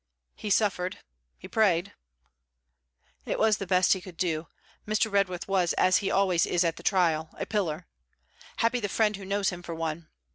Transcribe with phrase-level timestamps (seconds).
[0.33, 0.97] 'He suffered;
[1.37, 1.93] he prayed.'
[3.23, 4.47] 'It was the best he could do.
[4.87, 5.11] Mr.
[5.11, 7.85] Redworth was as he always is at the trial, a pillar.
[8.55, 10.07] Happy the friend who knows him for one!